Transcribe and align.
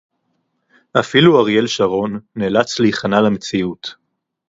אפילו 0.99 1.39
אריאל 1.39 1.67
שרון 1.67 2.19
נאלץ 2.35 2.79
להיכנע 2.79 3.21
למציאות 3.21 3.95